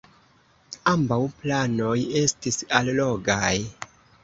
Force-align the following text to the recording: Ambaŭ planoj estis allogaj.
Ambaŭ 0.91 1.19
planoj 1.43 1.93
estis 2.23 2.59
allogaj. 2.81 3.55